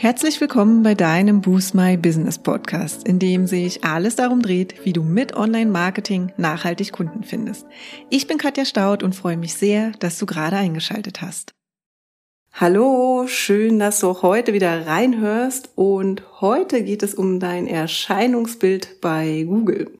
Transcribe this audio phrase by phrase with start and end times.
[0.00, 4.92] Herzlich willkommen bei deinem Boost My Business Podcast, in dem sich alles darum dreht, wie
[4.92, 7.66] du mit Online-Marketing nachhaltig Kunden findest.
[8.08, 11.52] Ich bin Katja Staud und freue mich sehr, dass du gerade eingeschaltet hast.
[12.52, 19.42] Hallo, schön, dass du heute wieder reinhörst und heute geht es um dein Erscheinungsbild bei
[19.48, 19.90] Google.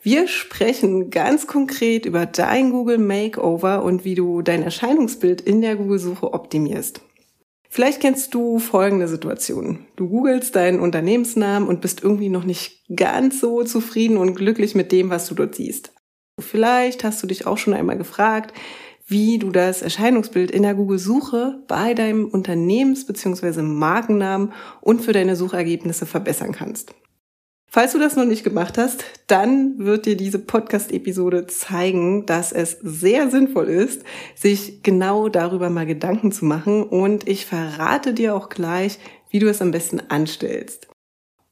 [0.00, 5.74] Wir sprechen ganz konkret über dein Google Makeover und wie du dein Erscheinungsbild in der
[5.74, 7.00] Google-Suche optimierst.
[7.68, 9.86] Vielleicht kennst du folgende Situation.
[9.96, 14.90] Du googelst deinen Unternehmensnamen und bist irgendwie noch nicht ganz so zufrieden und glücklich mit
[14.90, 15.92] dem, was du dort siehst.
[16.40, 18.54] Vielleicht hast du dich auch schon einmal gefragt,
[19.06, 23.62] wie du das Erscheinungsbild in der Google-Suche bei deinem Unternehmens- bzw.
[23.62, 26.94] Markennamen und für deine Suchergebnisse verbessern kannst.
[27.70, 32.78] Falls du das noch nicht gemacht hast, dann wird dir diese Podcast-Episode zeigen, dass es
[32.82, 34.04] sehr sinnvoll ist,
[34.34, 39.50] sich genau darüber mal Gedanken zu machen und ich verrate dir auch gleich, wie du
[39.50, 40.88] es am besten anstellst.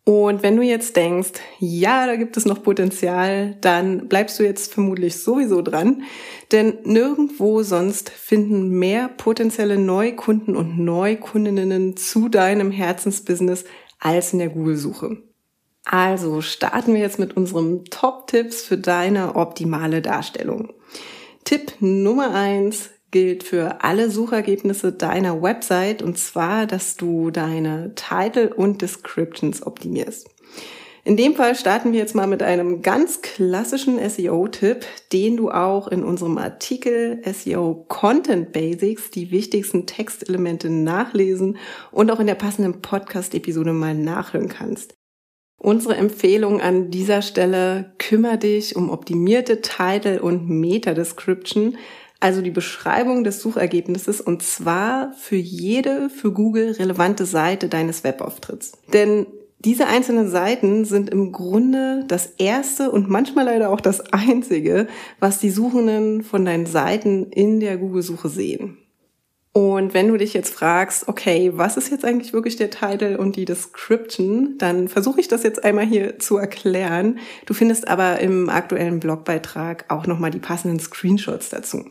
[0.05, 4.73] Und wenn du jetzt denkst, ja, da gibt es noch Potenzial, dann bleibst du jetzt
[4.73, 6.05] vermutlich sowieso dran,
[6.51, 13.65] denn nirgendwo sonst finden mehr potenzielle Neukunden und Neukundinnen zu deinem Herzensbusiness
[13.99, 15.19] als in der Google-Suche.
[15.89, 20.73] Also starten wir jetzt mit unserem Top-Tipps für deine optimale Darstellung.
[21.45, 28.53] Tipp Nummer eins gilt für alle Suchergebnisse deiner Website und zwar, dass du deine Title
[28.53, 30.29] und Descriptions optimierst.
[31.05, 35.87] In dem Fall starten wir jetzt mal mit einem ganz klassischen SEO-Tipp, den du auch
[35.87, 41.59] in unserem Artikel SEO Content Basics, die wichtigsten Textelemente nachlesen
[41.93, 44.97] und auch in der passenden Podcast-Episode mal nachhören kannst.
[45.59, 51.77] Unsere Empfehlung an dieser Stelle, kümmere dich um optimierte Title und Meta-Description,
[52.21, 58.73] also die Beschreibung des Suchergebnisses und zwar für jede für Google relevante Seite deines Webauftritts.
[58.93, 59.27] Denn
[59.59, 64.87] diese einzelnen Seiten sind im Grunde das erste und manchmal leider auch das einzige,
[65.19, 68.79] was die Suchenden von deinen Seiten in der Google-Suche sehen.
[69.57, 73.37] Und wenn du dich jetzt fragst, okay, was ist jetzt eigentlich wirklich der Titel und
[73.37, 77.21] die Description, dann versuche ich das jetzt einmal hier zu erklären.
[77.47, 81.87] Du findest aber im aktuellen Blogbeitrag auch nochmal die passenden Screenshots dazu.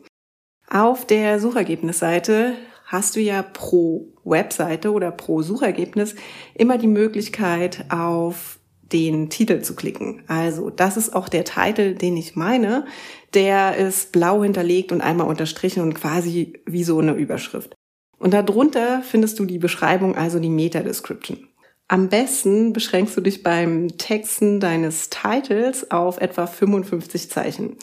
[0.69, 2.53] Auf der Suchergebnisseite
[2.85, 6.13] hast du ja pro Webseite oder pro Suchergebnis
[6.53, 8.54] immer die Möglichkeit, auf
[8.91, 10.23] den Titel zu klicken.
[10.27, 12.85] Also das ist auch der Titel, den ich meine.
[13.33, 17.75] Der ist blau hinterlegt und einmal unterstrichen und quasi wie so eine Überschrift.
[18.17, 21.47] Und darunter findest du die Beschreibung, also die Meta-Description.
[21.87, 27.77] Am besten beschränkst du dich beim Texten deines Titles auf etwa 55 Zeichen.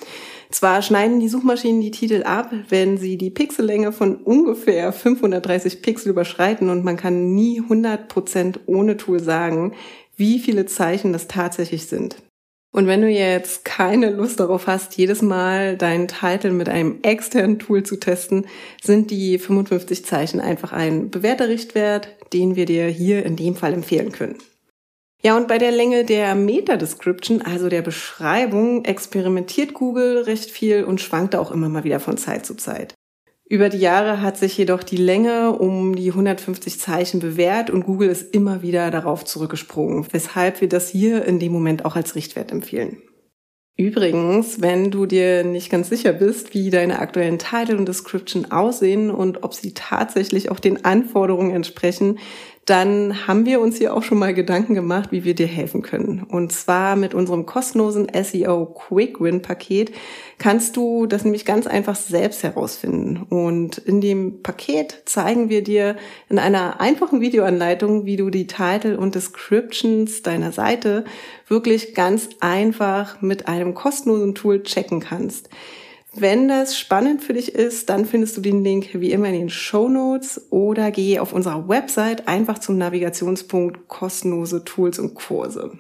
[0.51, 6.11] Zwar schneiden die Suchmaschinen die Titel ab, wenn sie die Pixellänge von ungefähr 530 Pixel
[6.11, 9.73] überschreiten und man kann nie 100% ohne Tool sagen,
[10.17, 12.17] wie viele Zeichen das tatsächlich sind.
[12.75, 17.59] Und wenn du jetzt keine Lust darauf hast, jedes Mal deinen Titel mit einem externen
[17.59, 18.47] Tool zu testen,
[18.83, 23.75] sind die 55 Zeichen einfach ein bewährter Richtwert, den wir dir hier in dem Fall
[23.75, 24.39] empfehlen können.
[25.23, 31.01] Ja, und bei der Länge der Meta-Description, also der Beschreibung, experimentiert Google recht viel und
[31.01, 32.95] schwankt auch immer mal wieder von Zeit zu Zeit.
[33.53, 38.09] Über die Jahre hat sich jedoch die Länge um die 150 Zeichen bewährt und Google
[38.09, 42.51] ist immer wieder darauf zurückgesprungen, weshalb wir das hier in dem Moment auch als Richtwert
[42.51, 43.03] empfehlen.
[43.77, 49.11] Übrigens, wenn du dir nicht ganz sicher bist, wie deine aktuellen Title und Description aussehen
[49.11, 52.21] und ob sie tatsächlich auch den Anforderungen entsprechen,
[52.65, 56.23] dann haben wir uns hier auch schon mal Gedanken gemacht, wie wir dir helfen können.
[56.23, 59.93] Und zwar mit unserem kostenlosen SEO Quick Win Paket
[60.39, 63.27] kannst du das nämlich ganz einfach selbst herausfinden.
[63.29, 65.97] Und in dem Paket zeigen wir dir
[66.29, 71.05] in einer einfachen Videoanleitung, wie du die Title und Descriptions deiner Seite
[71.49, 75.49] wirklich ganz einfach mit einem kostenlosen Tool checken kannst.
[76.15, 79.51] Wenn das spannend für dich ist, dann findest du den Link wie immer in den
[79.51, 85.79] Show Notes oder geh auf unserer Website einfach zum Navigationspunkt kostenlose Tools und Kurse.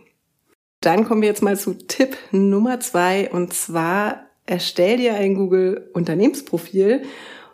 [0.80, 5.90] Dann kommen wir jetzt mal zu Tipp Nummer zwei und zwar erstell dir ein Google
[5.92, 7.02] Unternehmensprofil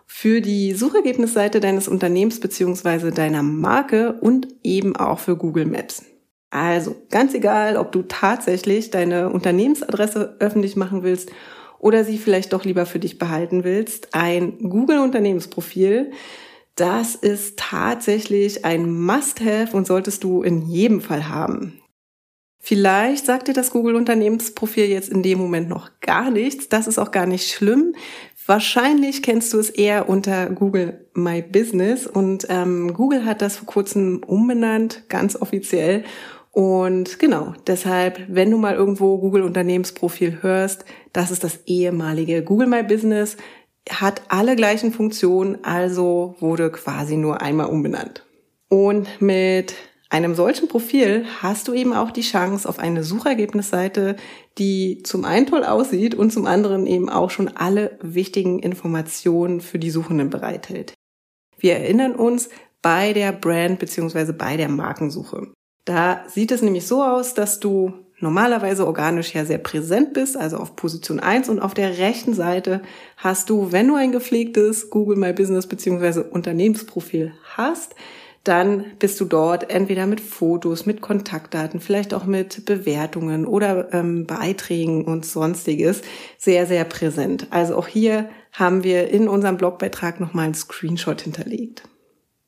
[0.07, 6.05] für die Suchergebnisseite deines Unternehmens beziehungsweise deiner Marke und eben auch für Google Maps.
[6.51, 11.31] Also ganz egal, ob du tatsächlich deine Unternehmensadresse öffentlich machen willst
[11.79, 16.13] oder sie vielleicht doch lieber für dich behalten willst, ein Google-Unternehmensprofil.
[16.75, 21.81] Das ist tatsächlich ein Must-Have und solltest du in jedem Fall haben.
[22.61, 26.69] Vielleicht sagt dir das Google-Unternehmensprofil jetzt in dem Moment noch gar nichts.
[26.69, 27.95] Das ist auch gar nicht schlimm.
[28.47, 33.67] Wahrscheinlich kennst du es eher unter Google My Business und ähm, Google hat das vor
[33.67, 36.05] kurzem umbenannt, ganz offiziell.
[36.59, 42.67] Und genau, deshalb, wenn du mal irgendwo Google Unternehmensprofil hörst, das ist das ehemalige Google
[42.67, 43.37] My Business,
[43.89, 48.27] hat alle gleichen Funktionen, also wurde quasi nur einmal umbenannt.
[48.69, 49.75] Und mit
[50.11, 54.17] einem solchen Profil hast du eben auch die Chance auf eine Suchergebnisseite,
[54.59, 59.79] die zum einen toll aussieht und zum anderen eben auch schon alle wichtigen Informationen für
[59.79, 60.93] die Suchenden bereithält.
[61.57, 62.49] Wir erinnern uns
[62.83, 64.33] bei der Brand bzw.
[64.33, 65.53] bei der Markensuche.
[65.88, 70.58] Da sieht es nämlich so aus, dass du normalerweise organisch ja sehr präsent bist, also
[70.58, 72.82] auf Position 1 und auf der rechten Seite
[73.17, 76.25] hast du, wenn du ein gepflegtes Google My Business bzw.
[76.31, 77.94] Unternehmensprofil hast,
[78.44, 84.26] dann bist du dort entweder mit Fotos, mit Kontaktdaten, vielleicht auch mit Bewertungen oder ähm,
[84.26, 86.02] Beiträgen und sonstiges
[86.37, 87.46] sehr, sehr präsent.
[87.49, 91.85] Also auch hier haben wir in unserem Blogbeitrag nochmal einen Screenshot hinterlegt.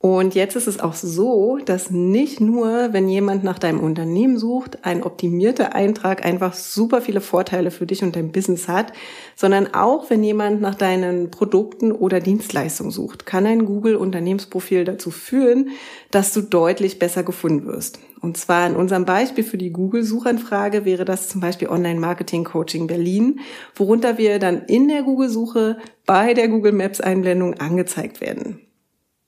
[0.02, 4.78] Und jetzt ist es auch so, dass nicht nur, wenn jemand nach deinem Unternehmen sucht,
[4.82, 8.94] ein optimierter Eintrag einfach super viele Vorteile für dich und dein Business hat,
[9.36, 15.10] sondern auch, wenn jemand nach deinen Produkten oder Dienstleistungen sucht, kann ein Google Unternehmensprofil dazu
[15.10, 15.68] führen,
[16.10, 17.98] dass du deutlich besser gefunden wirst.
[18.22, 23.40] Und zwar in unserem Beispiel für die Google-Suchanfrage wäre das zum Beispiel Online-Marketing-Coaching Berlin,
[23.74, 25.76] worunter wir dann in der Google-Suche
[26.06, 28.60] bei der Google Maps-Einblendung angezeigt werden.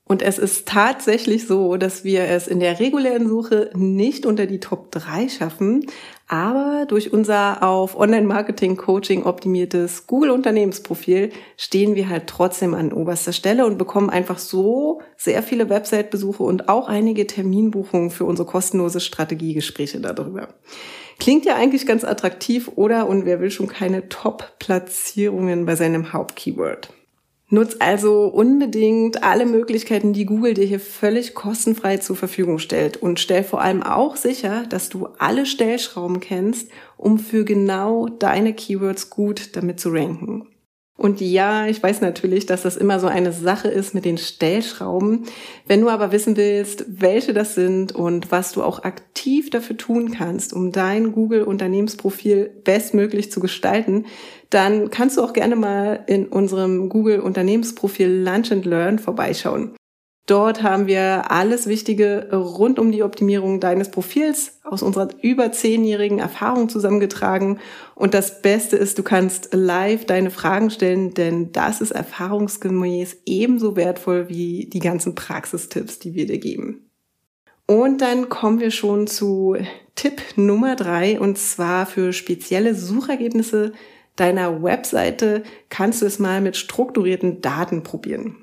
[0.05, 4.59] Und es ist tatsächlich so, dass wir es in der regulären Suche nicht unter die
[4.59, 5.85] Top 3 schaffen,
[6.27, 13.77] aber durch unser auf Online-Marketing-Coaching optimiertes Google-Unternehmensprofil stehen wir halt trotzdem an oberster Stelle und
[13.77, 20.49] bekommen einfach so sehr viele Website-Besuche und auch einige Terminbuchungen für unsere kostenlose Strategiegespräche darüber.
[21.17, 23.07] Klingt ja eigentlich ganz attraktiv, oder?
[23.07, 26.89] Und wer will schon keine Top-Platzierungen bei seinem Hauptkeyword?
[27.53, 33.19] Nutz also unbedingt alle Möglichkeiten, die Google dir hier völlig kostenfrei zur Verfügung stellt und
[33.19, 39.11] stell vor allem auch sicher, dass du alle Stellschrauben kennst, um für genau deine Keywords
[39.11, 40.47] gut damit zu ranken.
[40.95, 45.25] Und ja, ich weiß natürlich, dass das immer so eine Sache ist mit den Stellschrauben.
[45.65, 50.11] Wenn du aber wissen willst, welche das sind und was du auch aktiv dafür tun
[50.11, 54.05] kannst, um dein Google-Unternehmensprofil bestmöglich zu gestalten,
[54.51, 59.75] dann kannst du auch gerne mal in unserem Google-Unternehmensprofil Lunch and Learn vorbeischauen.
[60.25, 66.19] Dort haben wir alles Wichtige rund um die Optimierung deines Profils aus unserer über zehnjährigen
[66.19, 67.59] Erfahrung zusammengetragen.
[67.93, 73.75] Und das Beste ist, du kannst live deine Fragen stellen, denn das ist erfahrungsgemäß ebenso
[73.75, 76.89] wertvoll wie die ganzen Praxistipps, die wir dir geben.
[77.65, 79.57] Und dann kommen wir schon zu
[79.95, 83.73] Tipp Nummer drei, und zwar für spezielle Suchergebnisse
[84.15, 88.42] deiner Webseite kannst du es mal mit strukturierten Daten probieren.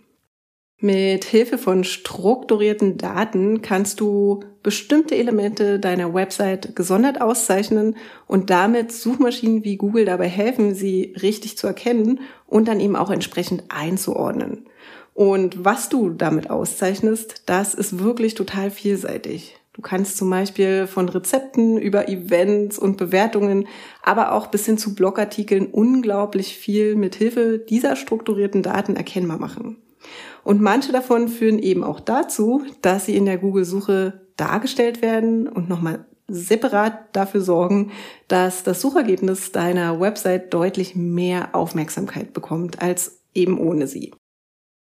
[0.83, 7.97] Mit Hilfe von strukturierten Daten kannst du bestimmte Elemente deiner Website gesondert auszeichnen
[8.27, 13.11] und damit Suchmaschinen wie Google dabei helfen, sie richtig zu erkennen und dann eben auch
[13.11, 14.65] entsprechend einzuordnen.
[15.13, 19.59] Und was du damit auszeichnest, das ist wirklich total vielseitig.
[19.75, 23.69] Du kannst zum Beispiel von Rezepten über Events und Bewertungen,
[24.03, 29.77] aber auch bis hin zu Blogartikeln unglaublich viel mit Hilfe dieser strukturierten Daten erkennbar machen.
[30.51, 35.69] Und manche davon führen eben auch dazu, dass sie in der Google-Suche dargestellt werden und
[35.69, 37.93] nochmal separat dafür sorgen,
[38.27, 44.11] dass das Suchergebnis deiner Website deutlich mehr Aufmerksamkeit bekommt als eben ohne sie.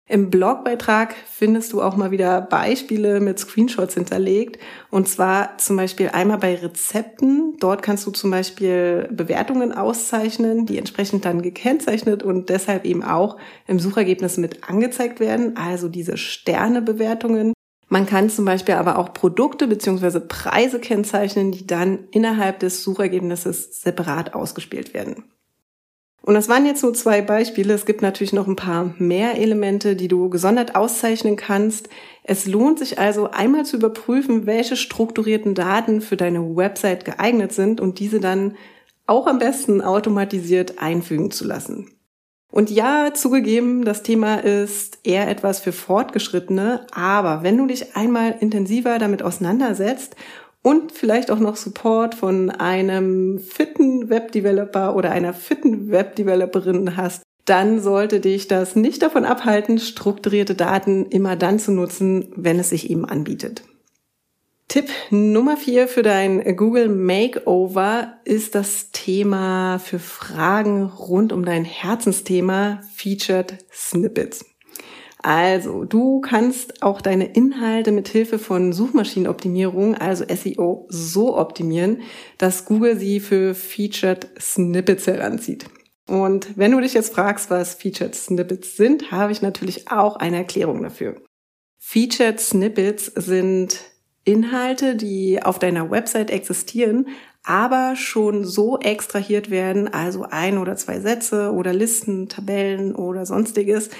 [0.09, 4.59] Im Blogbeitrag findest du auch mal wieder Beispiele mit Screenshots hinterlegt.
[4.91, 7.57] Und zwar zum Beispiel einmal bei Rezepten.
[7.61, 13.39] Dort kannst du zum Beispiel Bewertungen auszeichnen, die entsprechend dann gekennzeichnet und deshalb eben auch
[13.67, 15.57] im Suchergebnis mit angezeigt werden.
[15.57, 17.53] Also diese Sternebewertungen.
[17.89, 23.81] Man kann zum Beispiel aber auch Produkte beziehungsweise Preise kennzeichnen, die dann innerhalb des Suchergebnisses
[23.81, 25.25] separat ausgespielt werden.
[26.23, 27.75] Und das waren jetzt nur zwei Beispiele.
[27.75, 31.89] Es gibt natürlich noch ein paar mehr Elemente, die du gesondert auszeichnen kannst.
[32.23, 37.81] Es lohnt sich also einmal zu überprüfen, welche strukturierten Daten für deine Website geeignet sind
[37.81, 38.57] und diese dann
[39.07, 41.91] auch am besten automatisiert einfügen zu lassen.
[42.53, 48.37] Und ja, zugegeben, das Thema ist eher etwas für Fortgeschrittene, aber wenn du dich einmal
[48.41, 50.17] intensiver damit auseinandersetzt
[50.63, 57.81] und vielleicht auch noch Support von einem fitten Webdeveloper oder einer fitten Webdeveloperin hast, dann
[57.81, 62.91] sollte dich das nicht davon abhalten, strukturierte Daten immer dann zu nutzen, wenn es sich
[62.91, 63.65] eben anbietet.
[64.69, 71.65] Tipp Nummer vier für dein Google Makeover ist das Thema für Fragen rund um dein
[71.65, 74.47] Herzensthema Featured Snippets.
[75.23, 82.03] Also, du kannst auch deine Inhalte mit Hilfe von Suchmaschinenoptimierung, also SEO, so optimieren,
[82.39, 85.67] dass Google sie für Featured Snippets heranzieht.
[86.09, 90.39] Und wenn du dich jetzt fragst, was Featured Snippets sind, habe ich natürlich auch eine
[90.39, 91.23] Erklärung dafür.
[91.79, 93.81] Featured Snippets sind
[94.25, 97.07] Inhalte, die auf deiner Website existieren,
[97.45, 103.91] aber schon so extrahiert werden, also ein oder zwei Sätze oder Listen, Tabellen oder sonstiges,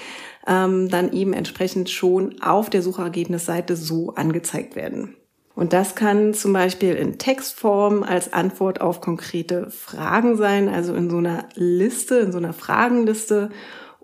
[0.47, 5.15] ähm, dann eben entsprechend schon auf der Suchergebnisseite so angezeigt werden.
[5.55, 11.09] Und das kann zum Beispiel in Textform als Antwort auf konkrete Fragen sein, also in
[11.09, 13.49] so einer Liste, in so einer Fragenliste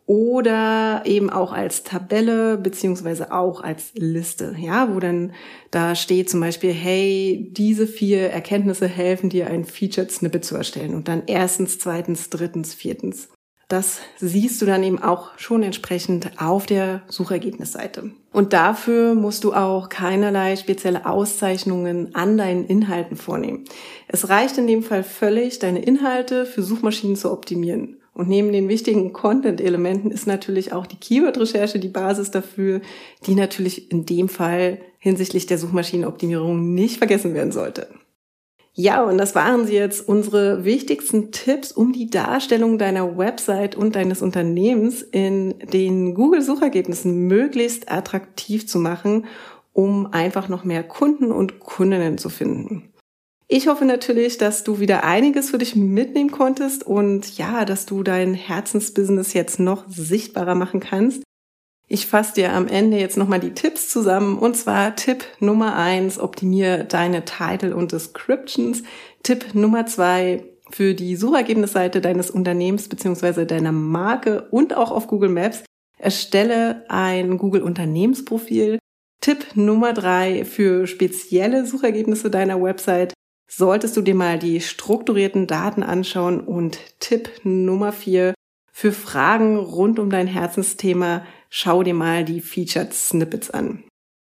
[0.05, 5.34] oder eben auch als Tabelle beziehungsweise auch als Liste, ja, wo dann
[5.69, 10.96] da steht zum Beispiel, hey, diese vier Erkenntnisse helfen dir, ein Featured Snippet zu erstellen
[10.96, 13.29] und dann erstens, zweitens, drittens, viertens.
[13.69, 18.09] Das siehst du dann eben auch schon entsprechend auf der Suchergebnisseite.
[18.33, 23.65] Und dafür musst du auch keinerlei spezielle Auszeichnungen an deinen Inhalten vornehmen.
[24.07, 27.97] Es reicht in dem Fall völlig, deine Inhalte für Suchmaschinen zu optimieren.
[28.15, 32.81] Und neben den wichtigen Content-Elementen ist natürlich auch die Keyword-Recherche die Basis dafür,
[33.27, 37.88] die natürlich in dem Fall hinsichtlich der Suchmaschinenoptimierung nicht vergessen werden sollte.
[38.81, 43.93] Ja, und das waren sie jetzt unsere wichtigsten Tipps, um die Darstellung deiner Website und
[43.93, 49.25] deines Unternehmens in den Google-Suchergebnissen möglichst attraktiv zu machen,
[49.74, 52.93] um einfach noch mehr Kunden und Kundinnen zu finden.
[53.50, 58.01] Ich hoffe natürlich, dass du wieder einiges für dich mitnehmen konntest und ja, dass du
[58.01, 61.24] dein Herzensbusiness jetzt noch sichtbarer machen kannst.
[61.91, 66.19] Ich fasse dir am Ende jetzt nochmal die Tipps zusammen und zwar Tipp Nummer eins,
[66.19, 68.84] optimiere deine Title und Descriptions.
[69.24, 75.29] Tipp Nummer zwei, für die Suchergebnisseite deines Unternehmens beziehungsweise deiner Marke und auch auf Google
[75.29, 75.63] Maps
[75.98, 78.77] erstelle ein Google Unternehmensprofil.
[79.19, 83.13] Tipp Nummer drei, für spezielle Suchergebnisse deiner Website
[83.50, 88.36] solltest du dir mal die strukturierten Daten anschauen und Tipp Nummer vier
[88.72, 93.84] für Fragen rund um dein Herzensthema schau dir mal die Featured Snippets an.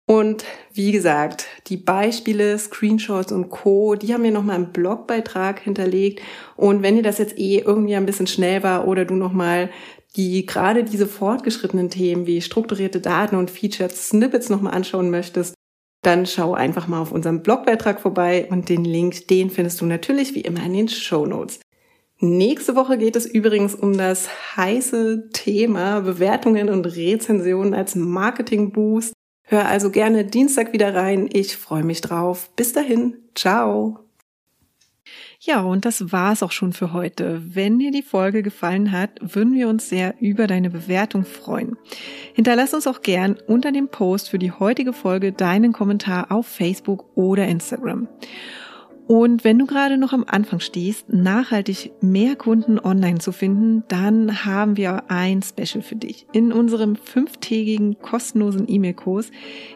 [0.07, 6.21] Und wie gesagt, die Beispiele, Screenshots und Co., die haben wir nochmal im Blogbeitrag hinterlegt.
[6.57, 9.69] Und wenn dir das jetzt eh irgendwie ein bisschen schnell war oder du nochmal
[10.17, 15.53] die gerade diese fortgeschrittenen Themen wie strukturierte Daten und Featured Snippets nochmal anschauen möchtest,
[16.03, 20.35] dann schau einfach mal auf unserem Blogbeitrag vorbei und den Link, den findest du natürlich
[20.35, 21.61] wie immer in den Show Notes.
[22.23, 29.13] Nächste Woche geht es übrigens um das heiße Thema Bewertungen und Rezensionen als Marketing-Boost.
[29.41, 31.27] Hör also gerne Dienstag wieder rein.
[31.33, 32.51] Ich freue mich drauf.
[32.55, 33.17] Bis dahin.
[33.33, 34.01] Ciao.
[35.39, 37.41] Ja, und das war's auch schon für heute.
[37.43, 41.75] Wenn dir die Folge gefallen hat, würden wir uns sehr über deine Bewertung freuen.
[42.35, 47.17] Hinterlass uns auch gern unter dem Post für die heutige Folge deinen Kommentar auf Facebook
[47.17, 48.07] oder Instagram.
[49.11, 54.45] Und wenn du gerade noch am Anfang stehst, nachhaltig mehr Kunden online zu finden, dann
[54.45, 56.27] haben wir ein Special für dich.
[56.31, 59.31] In unserem fünftägigen kostenlosen E-Mail-Kurs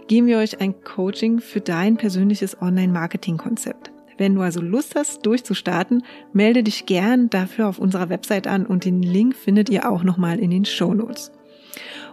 [0.08, 3.92] geben wir euch ein Coaching für dein persönliches Online-Marketing-Konzept.
[4.18, 8.86] Wenn du also Lust hast, durchzustarten, melde dich gern dafür auf unserer Website an und
[8.86, 11.34] den Link findet ihr auch nochmal in den Show Notes.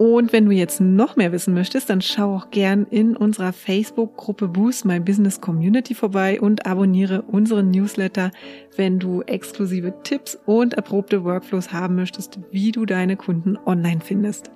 [0.00, 4.48] Und wenn du jetzt noch mehr wissen möchtest, dann schau auch gern in unserer Facebook-Gruppe
[4.48, 8.30] Boost My Business Community vorbei und abonniere unseren Newsletter,
[8.76, 14.50] wenn du exklusive Tipps und erprobte Workflows haben möchtest, wie du deine Kunden online findest.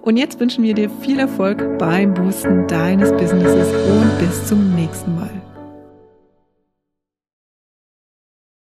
[0.00, 5.14] Und jetzt wünschen wir dir viel Erfolg beim Boosten deines Businesses und bis zum nächsten
[5.14, 5.47] Mal.